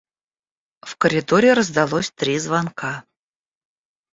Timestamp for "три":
2.09-2.39